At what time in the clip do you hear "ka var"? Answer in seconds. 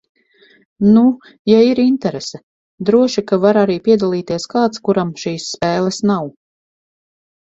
3.33-3.61